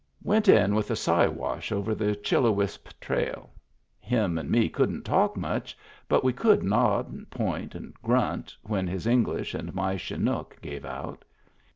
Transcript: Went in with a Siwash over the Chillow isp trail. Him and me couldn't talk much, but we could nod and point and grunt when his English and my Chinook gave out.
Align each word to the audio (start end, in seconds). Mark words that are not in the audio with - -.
Went 0.23 0.47
in 0.49 0.73
with 0.73 0.89
a 0.89 0.95
Siwash 0.95 1.71
over 1.71 1.93
the 1.93 2.15
Chillow 2.15 2.55
isp 2.59 2.91
trail. 2.99 3.51
Him 3.99 4.39
and 4.39 4.49
me 4.49 4.67
couldn't 4.67 5.03
talk 5.05 5.37
much, 5.37 5.77
but 6.09 6.23
we 6.23 6.33
could 6.33 6.63
nod 6.63 7.11
and 7.13 7.29
point 7.29 7.75
and 7.75 7.93
grunt 8.01 8.57
when 8.63 8.87
his 8.87 9.05
English 9.05 9.53
and 9.53 9.75
my 9.75 9.97
Chinook 9.97 10.59
gave 10.63 10.85
out. 10.85 11.23